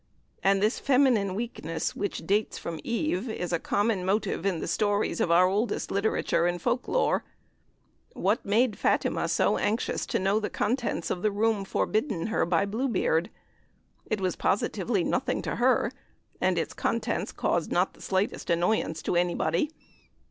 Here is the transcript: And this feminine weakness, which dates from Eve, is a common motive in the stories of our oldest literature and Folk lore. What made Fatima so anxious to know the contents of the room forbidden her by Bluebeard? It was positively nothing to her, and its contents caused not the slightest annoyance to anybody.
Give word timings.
And 0.43 0.63
this 0.63 0.79
feminine 0.79 1.35
weakness, 1.35 1.95
which 1.95 2.25
dates 2.25 2.57
from 2.57 2.79
Eve, 2.83 3.29
is 3.29 3.53
a 3.53 3.59
common 3.59 4.03
motive 4.03 4.47
in 4.47 4.57
the 4.59 4.67
stories 4.67 5.21
of 5.21 5.29
our 5.29 5.45
oldest 5.47 5.91
literature 5.91 6.47
and 6.47 6.59
Folk 6.59 6.87
lore. 6.87 7.23
What 8.13 8.43
made 8.43 8.79
Fatima 8.79 9.27
so 9.27 9.59
anxious 9.59 10.07
to 10.07 10.17
know 10.17 10.39
the 10.39 10.49
contents 10.49 11.11
of 11.11 11.21
the 11.21 11.29
room 11.29 11.65
forbidden 11.65 12.25
her 12.33 12.47
by 12.47 12.65
Bluebeard? 12.65 13.29
It 14.07 14.19
was 14.19 14.35
positively 14.35 15.03
nothing 15.03 15.43
to 15.43 15.57
her, 15.57 15.91
and 16.41 16.57
its 16.57 16.73
contents 16.73 17.31
caused 17.31 17.71
not 17.71 17.93
the 17.93 18.01
slightest 18.01 18.49
annoyance 18.49 19.03
to 19.03 19.15
anybody. 19.15 19.69